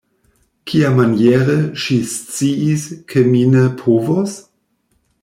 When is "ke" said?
3.13-3.25